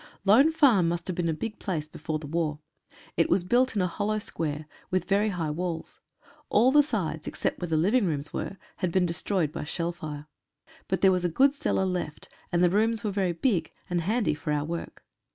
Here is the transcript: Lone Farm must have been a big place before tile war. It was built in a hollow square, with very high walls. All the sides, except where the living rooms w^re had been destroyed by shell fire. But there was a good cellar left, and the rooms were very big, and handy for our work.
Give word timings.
Lone 0.25 0.49
Farm 0.49 0.87
must 0.87 1.05
have 1.05 1.15
been 1.15 1.29
a 1.29 1.31
big 1.31 1.59
place 1.59 1.87
before 1.87 2.17
tile 2.17 2.31
war. 2.31 2.59
It 3.17 3.29
was 3.29 3.43
built 3.43 3.75
in 3.75 3.83
a 3.83 3.87
hollow 3.87 4.17
square, 4.17 4.65
with 4.89 5.05
very 5.05 5.29
high 5.29 5.51
walls. 5.51 5.99
All 6.49 6.71
the 6.71 6.81
sides, 6.81 7.27
except 7.27 7.59
where 7.61 7.67
the 7.67 7.77
living 7.77 8.07
rooms 8.07 8.29
w^re 8.29 8.57
had 8.77 8.91
been 8.91 9.05
destroyed 9.05 9.51
by 9.51 9.63
shell 9.63 9.91
fire. 9.91 10.25
But 10.87 11.01
there 11.01 11.11
was 11.11 11.23
a 11.23 11.29
good 11.29 11.53
cellar 11.53 11.85
left, 11.85 12.29
and 12.51 12.63
the 12.63 12.69
rooms 12.71 13.03
were 13.03 13.11
very 13.11 13.33
big, 13.33 13.73
and 13.91 14.01
handy 14.01 14.33
for 14.33 14.51
our 14.51 14.65
work. 14.65 15.05